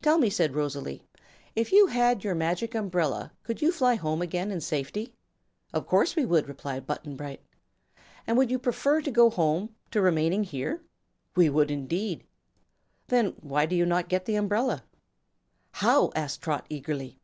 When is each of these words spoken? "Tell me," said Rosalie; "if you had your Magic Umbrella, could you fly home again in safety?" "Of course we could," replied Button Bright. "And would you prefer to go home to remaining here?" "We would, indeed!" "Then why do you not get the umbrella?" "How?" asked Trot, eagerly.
"Tell 0.00 0.16
me," 0.16 0.30
said 0.30 0.54
Rosalie; 0.54 1.02
"if 1.54 1.72
you 1.72 1.88
had 1.88 2.24
your 2.24 2.34
Magic 2.34 2.74
Umbrella, 2.74 3.32
could 3.42 3.60
you 3.60 3.70
fly 3.70 3.96
home 3.96 4.22
again 4.22 4.50
in 4.50 4.62
safety?" 4.62 5.12
"Of 5.74 5.86
course 5.86 6.16
we 6.16 6.24
could," 6.26 6.48
replied 6.48 6.86
Button 6.86 7.16
Bright. 7.16 7.42
"And 8.26 8.38
would 8.38 8.50
you 8.50 8.58
prefer 8.58 9.02
to 9.02 9.10
go 9.10 9.28
home 9.28 9.74
to 9.90 10.00
remaining 10.00 10.44
here?" 10.44 10.80
"We 11.36 11.50
would, 11.50 11.70
indeed!" 11.70 12.24
"Then 13.08 13.34
why 13.42 13.66
do 13.66 13.76
you 13.76 13.84
not 13.84 14.08
get 14.08 14.24
the 14.24 14.36
umbrella?" 14.36 14.84
"How?" 15.72 16.12
asked 16.16 16.40
Trot, 16.40 16.64
eagerly. 16.70 17.18